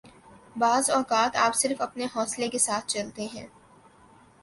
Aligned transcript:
بعض 0.55 0.89
اوقات 0.89 1.35
آپ 1.35 1.55
صرف 1.55 1.81
اپنے 1.81 2.05
حوصلہ 2.15 2.49
کے 2.51 2.57
ساتھ 2.57 2.87
چلتے 2.87 3.27
ہیں 3.33 3.47